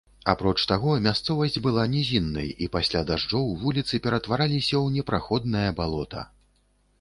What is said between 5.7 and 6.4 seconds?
балота.